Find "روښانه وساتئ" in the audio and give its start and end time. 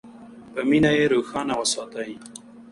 1.13-2.11